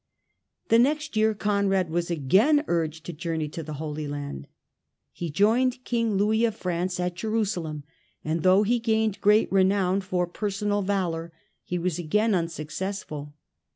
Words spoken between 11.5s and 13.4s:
he was again unsuccessful.